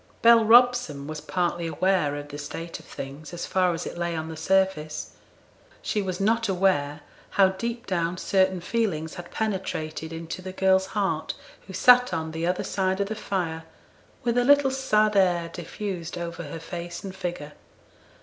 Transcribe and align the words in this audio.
Bell 0.23 0.43
Robson 0.43 1.05
was 1.05 1.21
partly 1.21 1.67
aware 1.67 2.15
of 2.15 2.29
the 2.29 2.39
state 2.39 2.79
of 2.79 2.85
things, 2.87 3.35
as 3.35 3.45
far 3.45 3.71
as 3.71 3.85
it 3.85 3.99
lay 3.99 4.15
on 4.15 4.29
the 4.29 4.35
surface. 4.35 5.11
She 5.83 6.01
was 6.01 6.19
not 6.19 6.49
aware 6.49 7.01
how 7.37 7.49
deep 7.49 7.85
down 7.85 8.17
certain 8.17 8.61
feelings 8.61 9.13
had 9.13 9.29
penetrated 9.29 10.11
into 10.11 10.41
the 10.41 10.53
girl's 10.53 10.87
heart 10.97 11.35
who 11.67 11.73
sat 11.73 12.15
on 12.15 12.31
the 12.31 12.47
other 12.47 12.63
side 12.63 12.99
of 12.99 13.09
the 13.09 13.15
fire, 13.15 13.65
with 14.23 14.39
a 14.39 14.43
little 14.43 14.71
sad 14.71 15.15
air 15.15 15.49
diffused 15.53 16.17
over 16.17 16.45
her 16.45 16.59
face 16.59 17.03
and 17.03 17.15
figure. 17.15 17.53